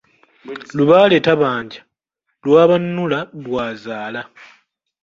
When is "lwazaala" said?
3.43-4.21